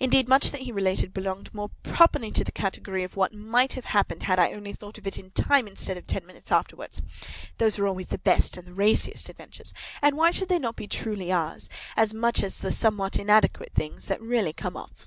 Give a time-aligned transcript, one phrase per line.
[0.00, 3.84] Indeed, much that he related belonged more properly to the category of what might have
[3.84, 7.02] happened had I only thought of it in time instead of ten minutes afterwards.
[7.58, 10.86] Those are always the best and the raciest adventures; and why should they not be
[10.88, 11.68] truly ours,
[11.98, 15.06] as much as the somewhat inadequate things that really come off?